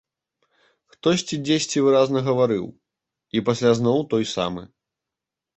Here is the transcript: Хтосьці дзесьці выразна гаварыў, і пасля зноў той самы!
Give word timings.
Хтосьці 0.93 1.35
дзесьці 1.49 1.83
выразна 1.87 2.19
гаварыў, 2.29 2.65
і 3.37 3.45
пасля 3.51 3.71
зноў 3.81 3.99
той 4.15 4.23
самы! 4.35 4.63